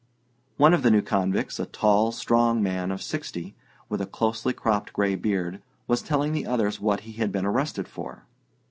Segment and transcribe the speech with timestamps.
[0.57, 3.55] One of the new convicts, a tall, strong man of sixty,
[3.87, 7.87] with a closely cropped grey beard, was telling the others what be had been arrested
[7.87, 8.25] for.